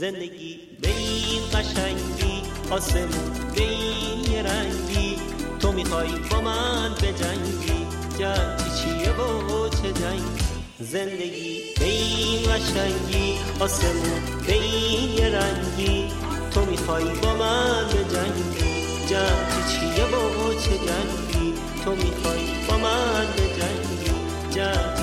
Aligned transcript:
زندگی 0.00 0.60
به 0.82 0.88
این 0.88 1.42
قشنگی 1.52 2.42
آسمون 2.70 3.52
به 3.54 3.62
این 3.62 4.46
رنگی. 4.46 5.16
تو 5.60 5.72
می‌خوای 5.72 6.08
با 6.30 6.40
من 6.40 6.94
به 7.00 7.06
جنگی 7.06 7.86
جنگی 8.18 8.70
چیه 8.78 9.12
و 9.12 9.68
چه 9.68 9.92
جنگی؟ 9.92 10.44
زندگی 10.78 11.60
به 11.78 11.84
این 11.84 12.42
قشنگی 12.42 13.38
آسمون 13.60 14.20
به 14.46 14.52
این 14.52 15.34
رنگی. 15.34 16.04
تو 16.50 16.64
می‌خوای 16.64 17.04
با 17.04 17.34
من 17.34 17.86
به 17.92 18.04
جنگی 18.14 18.70
جنگی 19.10 19.60
چیه 19.70 20.04
و 20.04 20.54
چه 20.54 20.76
جنگی؟ 20.86 21.54
تو 21.84 21.90
می‌خوای 21.90 22.44
با 22.68 22.76
من 22.78 23.26
به 23.36 23.42
جنگی 23.42 24.10
جنگی 24.50 24.99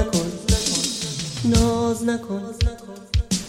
نکن. 0.00 0.28
ناز 1.44 2.02
نکن. 2.04 2.42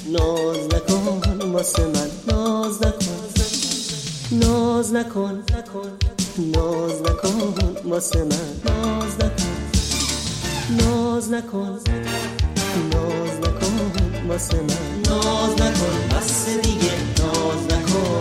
ناز 0.05 0.57
نکن 0.73 1.51
واسه 1.53 1.85
من. 1.85 2.09
ناز 2.27 2.81
نکن. 2.81 3.05
ناز 4.31 4.93
نکن. 4.93 5.43
ناز 6.37 7.01
نکن 7.01 7.53
واسه 7.85 8.23
من. 8.23 8.47
ناز 8.65 9.13
نکن. 9.19 9.51
ناز 10.79 11.29
نکن. 11.31 11.79
ناز 12.93 13.39
نکن 13.43 14.29
واسه 14.29 14.61
من. 14.61 15.01
ناز 15.09 15.53
نکن. 15.61 16.17
بس 16.17 16.49
دیگه. 16.63 16.93
ناز 17.19 17.61
نکن. 17.71 18.20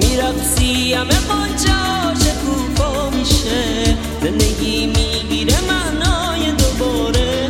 میرقصی. 0.00 0.92
همه 0.92 1.20
با 1.28 1.46
جا 1.64 2.14
شکوفا 2.24 3.10
میشه. 3.10 3.96
زندگی 4.22 4.86
می‌گیره 4.86 5.56
معنای 5.68 6.52
دوباره. 6.52 7.48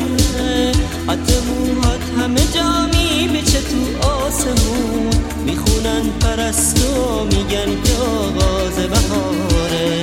حتی 1.08 1.34
موهات 1.48 2.00
همه 2.18 2.40
جا 2.54 2.86
میبیچه 2.86 3.60
تو 3.60 4.08
آسمون. 4.08 5.10
می‌خونن 5.46 6.02
پرستو 6.20 7.24
میگن 7.24 7.82
که 7.84 7.94
آغاز 7.94 8.74
بهاره. 8.74 10.02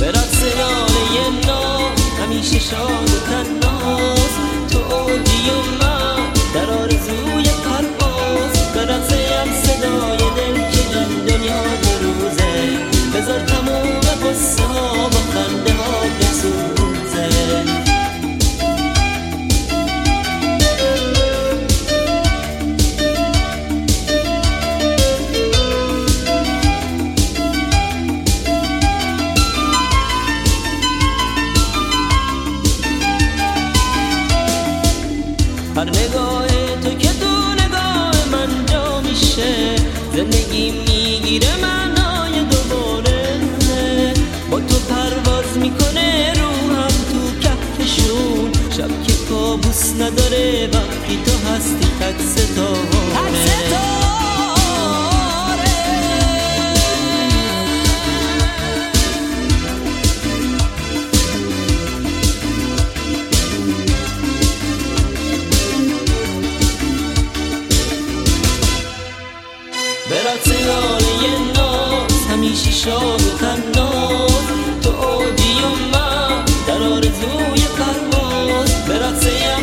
به 0.00 0.08
رقص 0.08 0.42
ناله 0.58 1.46
نام 1.46 1.92
همیشه 2.22 2.58
شاد 2.58 3.10
و 3.10 3.18
تناز. 3.30 4.32
تو 4.70 4.78
اودیوم 4.78 5.81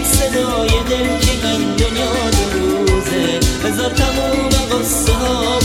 صدای 0.04 0.70
دل 0.90 1.20
که 1.20 1.48
این 1.48 1.76
دنیا 1.76 2.14
روزه. 2.54 3.40
تموم 3.90 4.50
قصه 4.50 5.14
ها 5.14 5.60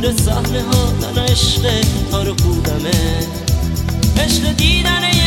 دور 0.00 0.12
صحنه 0.12 0.62
ها 0.62 0.92
من 0.92 1.22
عشق 1.22 1.62
تارو 2.10 2.34
رو 2.34 2.90
عشق 4.18 4.52
دیدن 4.52 5.17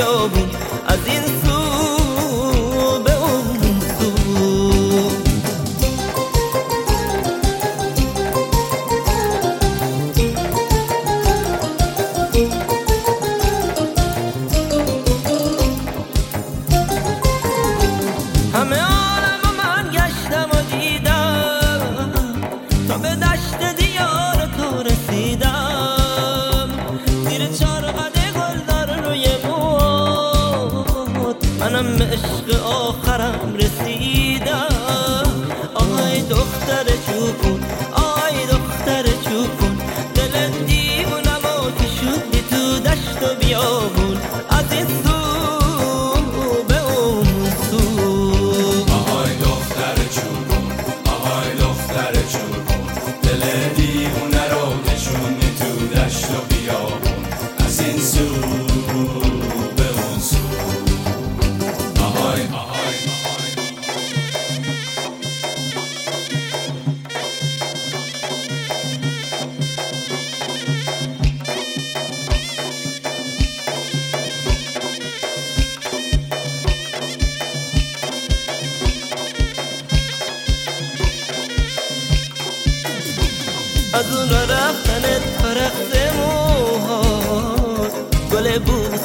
יום 0.00 0.30
אז 0.86 1.06
אין 1.06 1.29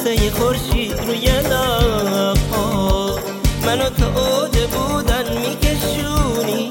عرصه 0.06 0.30
خورشید 0.30 0.92
روی 1.06 1.26
لبها 1.26 3.18
منو 3.66 3.88
تا 3.88 4.06
اوج 4.06 4.58
بودن 4.58 5.38
میکشونی. 5.38 6.70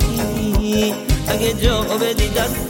اگه 1.27 1.53
جا 1.53 1.81
بدی 1.81 2.29
دست 2.29 2.64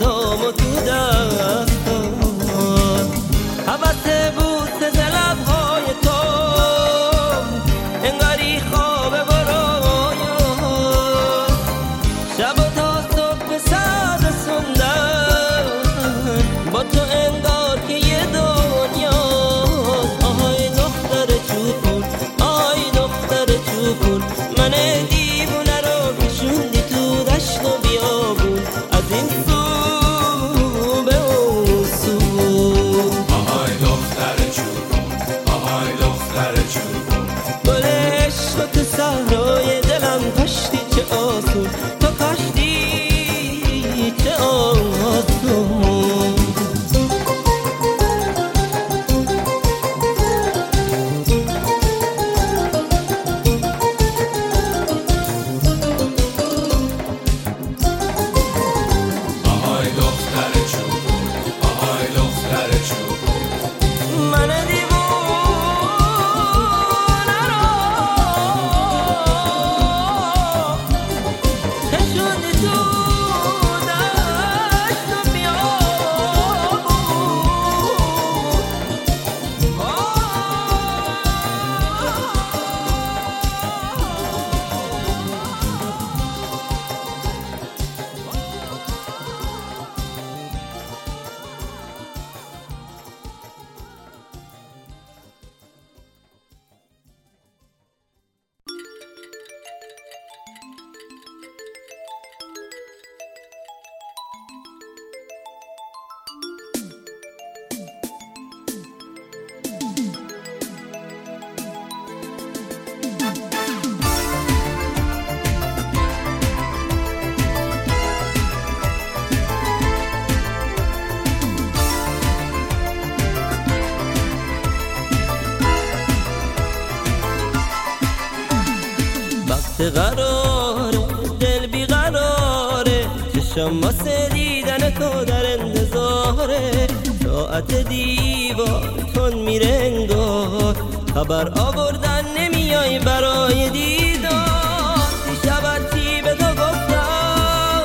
قراره 129.96 130.98
دل 131.40 131.66
بیقراره 131.66 133.06
چشم 133.34 133.80
واسه 133.80 134.28
دیدن 134.28 134.90
تو 134.90 135.24
در 135.24 135.52
انتظاره. 135.52 136.86
ساعت 137.24 137.88
دیوار 137.88 138.92
تون 139.14 139.34
میره 139.34 139.66
انگار 139.66 140.76
خبر 141.14 141.48
آوردن 141.60 142.24
نمیای 142.38 142.98
برای 142.98 143.70
دیدار. 143.70 144.98
دیشب 145.30 145.64
چی 145.94 146.22
به 146.22 146.34
تو 146.34 146.46
گفتم؟ 146.46 147.82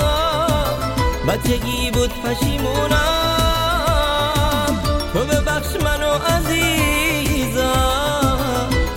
بچگی 1.28 1.92
بود 1.92 2.12
پشیمونم. 2.24 3.12
تو 5.14 5.20
ببخش 5.20 5.76
منو 5.84 6.12
عزیزم. 6.36 7.62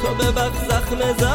تو 0.02 0.08
ببخش 0.14 0.58
زخم 0.68 1.00
زبونم 1.18 1.33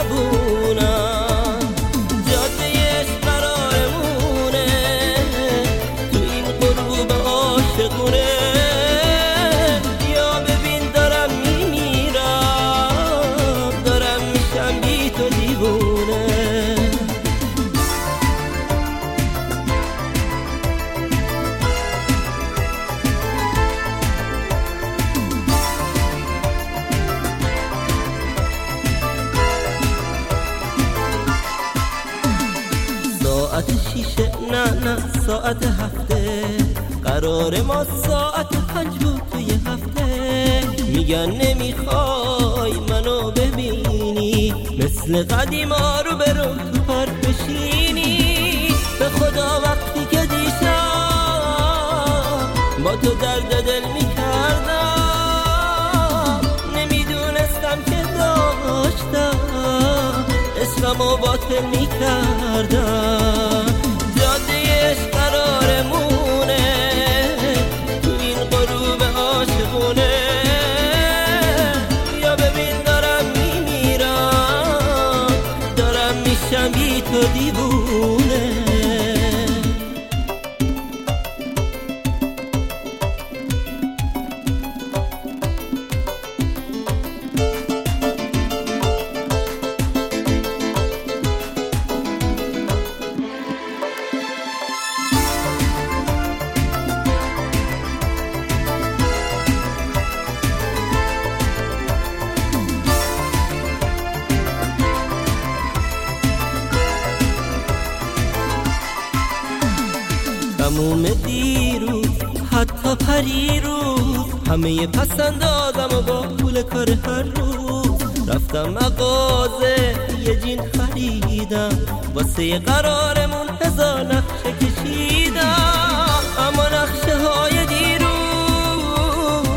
همه 114.59 114.87
پسندازم 114.87 115.97
و 115.97 116.01
با 116.01 116.21
پول 116.21 116.61
کار 116.61 116.89
هر 116.89 117.21
روز. 117.21 118.27
رفتم 118.27 118.69
مغازه 118.69 119.95
یه 120.25 120.35
جین 120.35 120.61
خریدم. 120.71 121.69
واسه 122.15 122.59
قرارمون 122.59 123.47
هزار 123.61 124.01
نقشه 124.01 124.51
کشیدم. 124.61 126.23
اما 126.39 126.63
نقشه 126.63 127.17
های 127.17 127.65
دیروز 127.65 129.47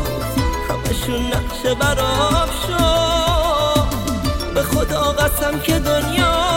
همشون 0.69 1.25
نقشه 1.25 1.75
براب 1.75 2.49
شد. 2.67 3.87
به 4.55 4.63
خدا 4.63 5.01
قسم 5.01 5.59
که 5.59 5.79
دنیا 5.79 6.53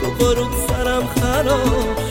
تو 0.00 0.46
سرم 0.68 1.08
خراب 1.20 2.03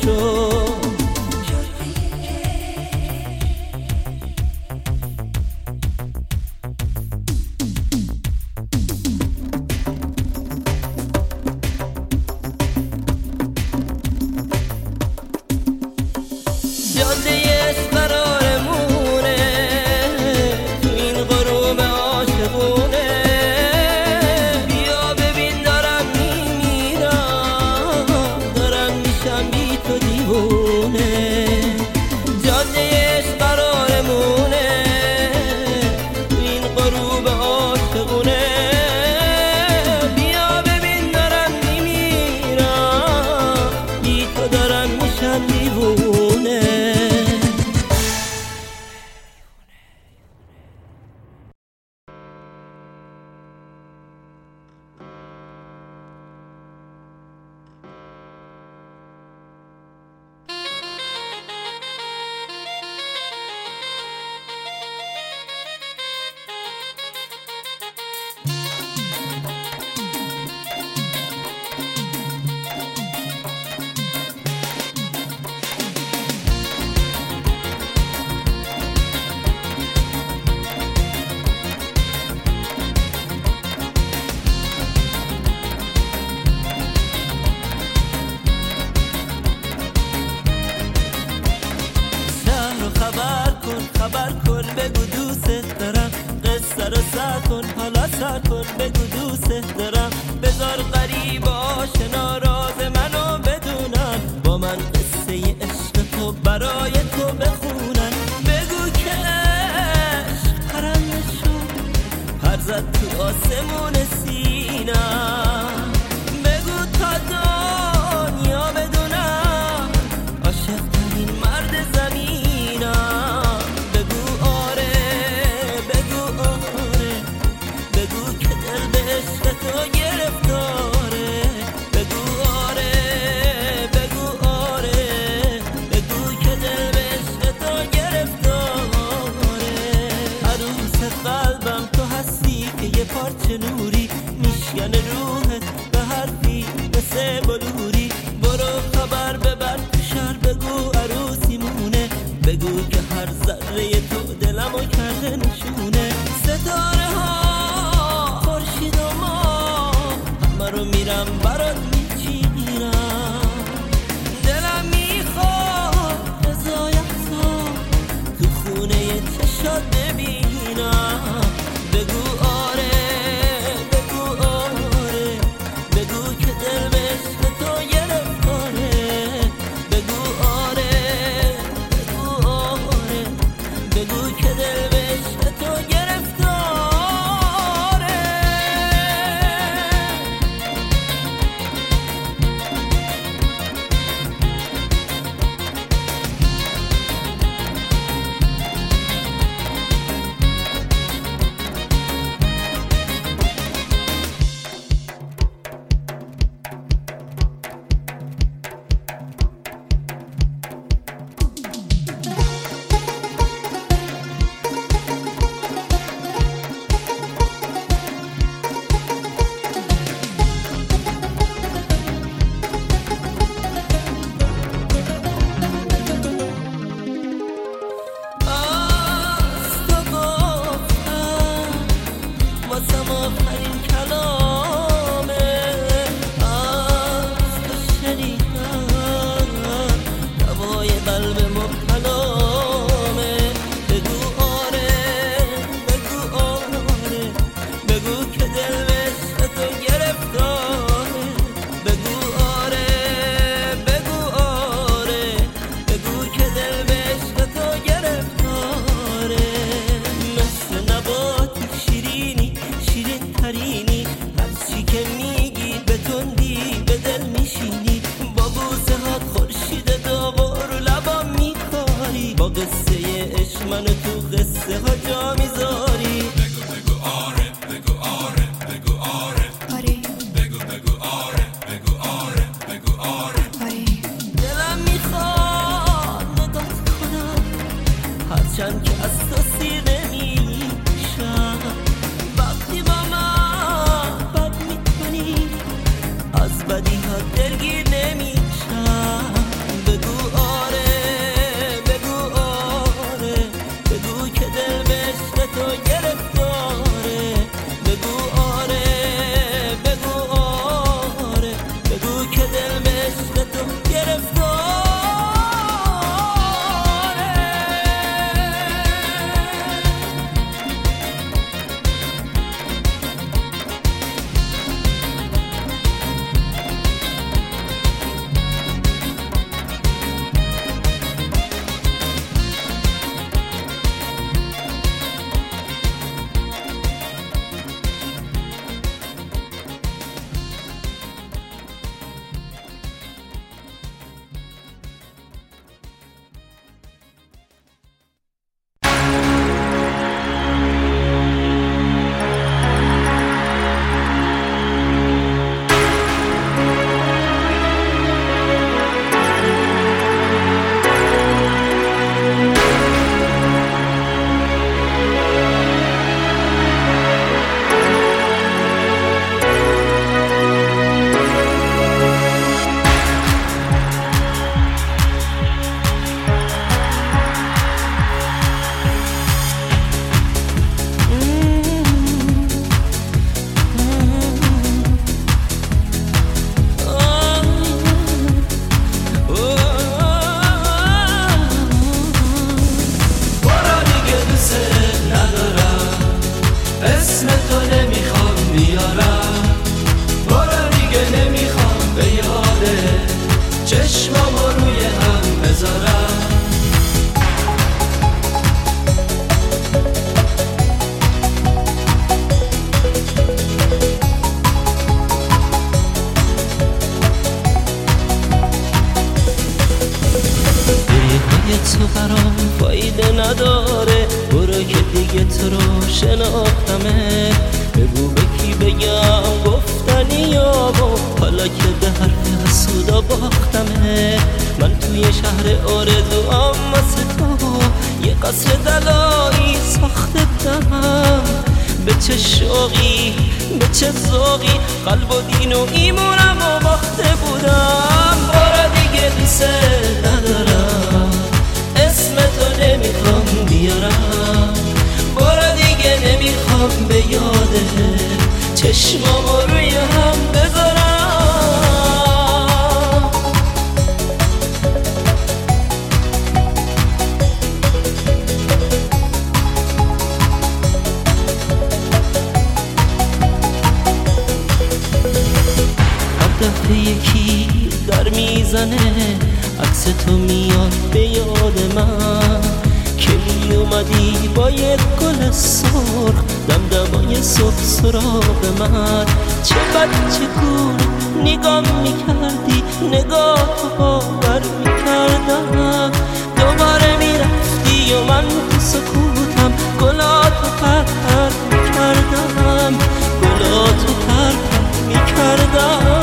یک 484.53 484.79
گل 485.01 485.31
سرخ 485.31 486.23
دمدمای 486.47 487.21
صبح 487.21 487.63
سراغ 487.63 488.59
من. 488.59 489.05
چه 489.43 489.55
بچه 489.55 490.25
کون 490.39 490.77
نگاه 491.21 491.61
می‌کردی 491.81 492.63
نگاه 492.91 493.37
تو 493.37 493.67
باور 493.77 494.41
می‌کردم. 494.59 495.91
دوباره 496.37 496.97
می‌رفتی 496.97 497.93
و 497.93 498.03
من 498.03 498.23
تو 498.51 498.59
سکوتم 498.59 499.51
گلاتو 499.81 500.47
پر 500.61 500.83
پر 500.83 501.31
می‌کردم. 501.51 502.73
گلاتو 503.21 503.93
پر 504.07 504.31
پر 504.31 504.87
می‌کردم. 504.87 506.02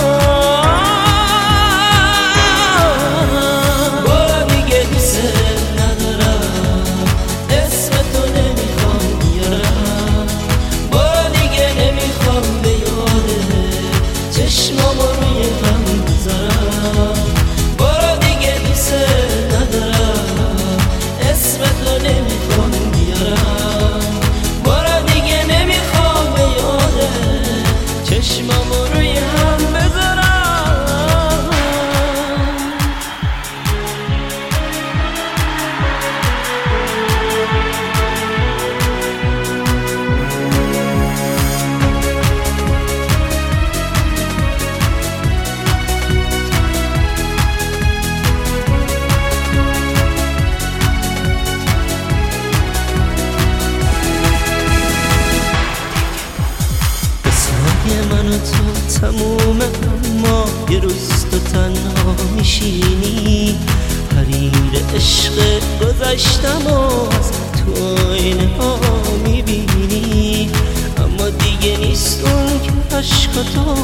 عشق 64.97 65.61
گذشتم 65.80 66.66
از 66.66 67.32
تو 67.32 67.84
اینها 68.12 68.78
می‌بینی. 69.24 70.51
اما 70.97 71.30
دیگه 71.30 71.76
نیست 71.76 72.24
اون 72.24 72.61
که 72.62 72.97
عشق 72.97 73.32
تو 73.55 73.76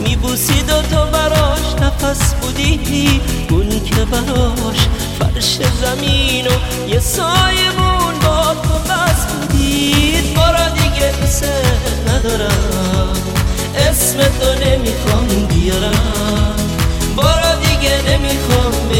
میبوسید 0.00 0.70
و 0.70 0.82
تو 0.82 1.10
براش 1.12 1.74
نفس 1.82 2.34
بودی. 2.34 3.20
اون 3.50 3.68
که 3.68 4.04
براش 4.04 4.88
فرش 5.18 5.58
زمین 5.82 6.46
و 6.46 6.50
یه 6.88 7.00
سایمون 7.00 8.18
با 8.22 8.54
تو 8.62 8.74
بس 8.92 9.26
بودید 9.32 10.34
برا 10.34 10.68
دیگه 10.68 11.12
بسه 11.22 11.62
ندارم. 12.08 13.16
اسم 13.76 14.18
تو 14.18 14.64
نمی‌خوام 14.64 15.26
بیارم. 15.26 16.56
برا 17.16 17.54
دیگه 17.54 18.02
نمی‌خوام 18.08 18.72
به 18.88 18.98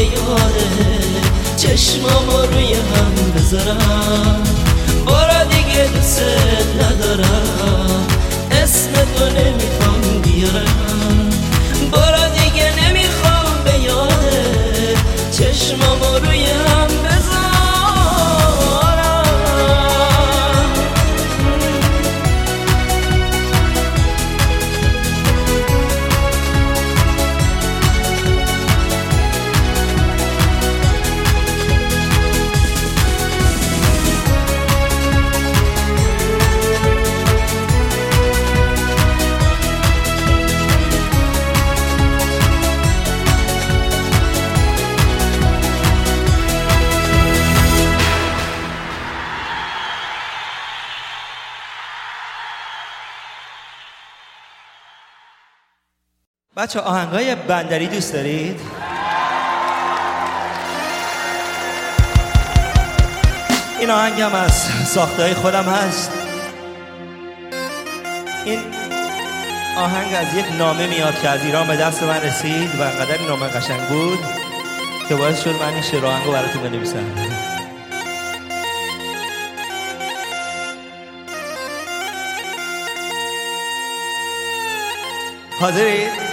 چشمامو 1.57 2.37
روی 2.51 2.73
هم 2.73 3.31
بذارم. 3.35 4.43
بارا 5.05 5.43
دیگه 5.43 5.89
دوست 5.95 6.21
ندارم. 6.81 8.07
اسم 8.51 8.91
تو 8.93 9.25
نمی‌خوام 9.25 10.21
بیارم. 10.21 11.29
بارا 11.91 12.27
دیگه 12.27 12.71
نمی‌خوام 12.81 13.63
به 13.65 13.79
یاده 13.79 14.95
چشمامو 15.31 16.19
روی 16.25 16.45
هم 16.45 16.86
بچه 56.67 56.79
آهنگای 56.79 57.35
بندری 57.35 57.87
دوست 57.87 58.13
دارید؟ 58.13 58.59
این 63.79 63.89
آهنگ 63.89 64.21
هم 64.21 64.35
از 64.35 64.51
ساخته 64.87 65.33
خودم 65.33 65.63
هست 65.63 66.11
این 68.45 68.59
آهنگ 69.77 70.13
از 70.15 70.33
یک 70.33 70.45
نامه 70.59 70.87
میاد 70.87 71.21
که 71.21 71.29
از 71.29 71.45
ایران 71.45 71.67
به 71.67 71.75
دست 71.75 72.03
من 72.03 72.21
رسید 72.21 72.75
و 72.79 72.81
انقدر 72.81 73.21
نامه 73.27 73.47
قشنگ 73.47 73.81
بود 73.81 74.19
که 75.09 75.15
باعث 75.15 75.43
شد 75.43 75.55
من 75.61 75.73
این 75.73 75.81
شعر 75.81 76.05
آهنگو 76.05 76.31
براتون 76.31 76.63
بنویسم 76.63 77.05
حاضرید؟ 85.59 86.26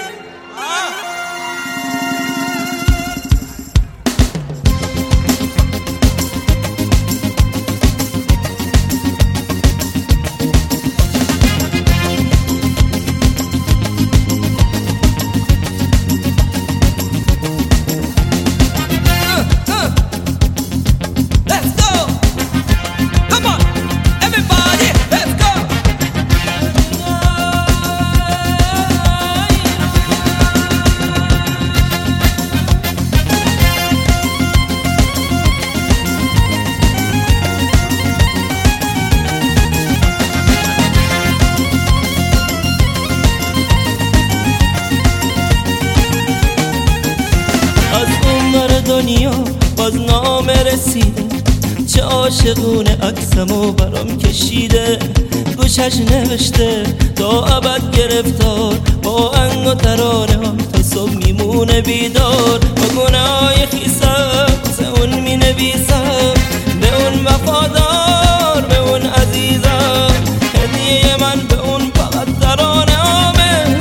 گوشش 55.84 56.00
نوشته 56.00 56.82
تا 57.16 57.44
ابد 57.44 57.96
گرفتار 57.96 58.74
با 59.02 59.32
انگ 59.32 59.66
و 59.66 59.74
ترانه 59.74 60.36
تا 60.72 60.82
صبح 60.82 61.14
میمونه 61.14 61.80
بیدار. 61.80 62.58
با 62.58 63.02
گناه 63.02 63.52
خیسم 63.66 64.46
سه 64.78 64.88
اون 64.88 65.20
می 65.20 65.36
نویسم 65.36 66.34
به 66.80 66.88
اون 66.96 67.24
وفادار 67.24 68.62
به 68.68 68.78
اون 68.78 69.02
عزیزم 69.02 70.10
هدیه 70.54 71.16
من 71.20 71.40
به 71.48 71.60
اون 71.60 71.92
فقط 71.94 72.28
ترانه 72.40 72.98
آمه 72.98 73.76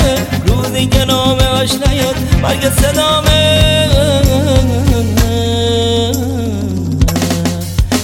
روزی 0.47 0.88
که 0.88 1.06
نامه 1.06 1.60
اش 1.60 1.72
نیاد 1.72 2.16
مرگ 2.41 2.70
صدامه. 2.70 3.34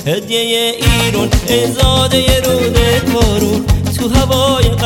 هدیه 0.08 0.76
ایرون 0.82 1.30
ازاده 1.50 2.20
هوای 2.50 2.59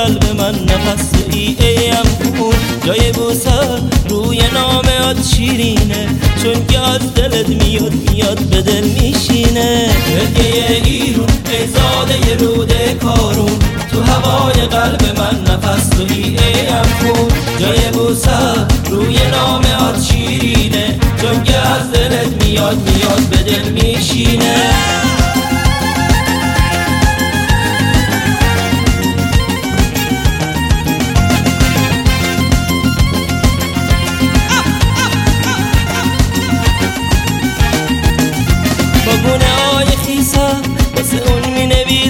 قلب 0.04 0.41
من 0.41 0.56
نفس 0.56 1.10
ای 1.32 1.56
ایم 1.60 2.34
کن 2.39 2.56
جای 2.86 3.12
بوسر 3.12 3.80
روی 4.10 4.41
نامه 4.54 4.93
شیرینه. 5.36 6.08
چون 6.43 6.66
که 6.68 6.80
از 6.80 7.14
دلت 7.14 7.49
میاد 7.49 7.93
میاد 7.93 8.39
به 8.39 8.62
دل 8.62 8.84
میشینه. 8.84 9.89
هدیه 10.22 10.82
ایرون 10.86 11.28
ای 11.51 11.68
زاده 11.68 12.45
روده 12.45 12.93
کارون. 12.93 13.60
تو 13.91 14.01
هوای 14.01 14.68
قلب 14.68 15.20
من 15.20 15.54
نفس 15.54 15.89
توی 15.89 16.14
ایم 16.14 16.84
خون 16.99 17.28
جای 17.60 17.91
بوسه 17.93 18.66
روی 18.89 19.18
نامه 19.32 20.04
شیرینه. 20.08 20.99
چون 21.22 21.43
که 21.43 21.56
از 21.56 21.91
دلت 21.91 22.45
میاد 22.45 22.78
میاد 22.89 23.22
به 23.30 23.38
دل 23.38 23.70
میشینه. 23.70 25.03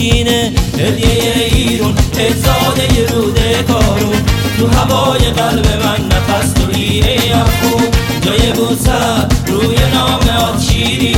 نشینه 0.00 0.52
هدیه 0.78 1.34
ایرون 1.52 1.94
تزاده 1.94 3.12
روده 3.12 3.62
کارون. 3.68 4.22
تو 4.58 4.66
هوای 4.66 5.18
قلب 5.18 5.66
من 5.66 6.06
نفس 6.06 6.52
تو 6.52 6.66
ریه 6.72 7.26
یخون 7.26 7.84
جای 8.20 8.52
بوسه 8.52 8.92
روی 9.46 9.76
نام 9.94 10.20
آتشی 10.48 11.16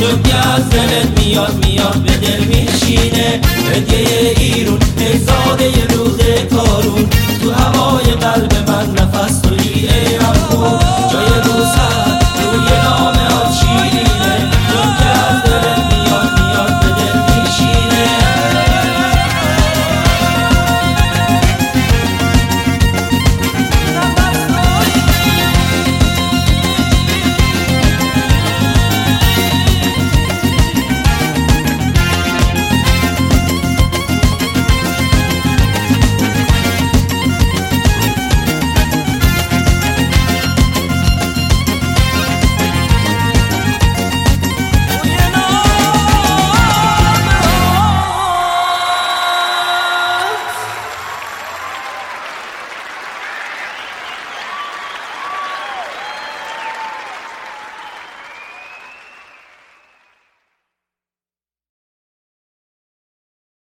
تو 0.00 0.36
از 0.54 0.70
دلت 0.70 1.20
میاد 1.20 1.64
میاد 1.64 1.96
به 1.96 2.12
دل 2.12 2.44
میشینه. 2.44 3.40
هدیه 3.74 4.34
ایرون 4.36 4.78
تزاده 4.78 5.70
روده 5.94 6.48
کارون. 6.50 7.08
تو 7.42 7.50
هوای 7.50 8.04
قلب 8.04 8.70
من 8.70 8.90
نفس 8.90 9.40
تو 9.40 9.54
ریه 9.54 10.14
یخون 10.14 10.78
جای 11.12 11.40
بوسه 11.44 12.09